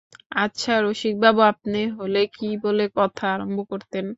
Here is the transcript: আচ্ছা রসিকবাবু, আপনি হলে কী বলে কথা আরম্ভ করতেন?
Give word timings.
আচ্ছা 0.43 0.73
রসিকবাবু, 0.81 1.41
আপনি 1.51 1.79
হলে 1.97 2.21
কী 2.33 2.49
বলে 2.63 2.83
কথা 2.97 3.25
আরম্ভ 3.33 3.57
করতেন? 3.71 4.05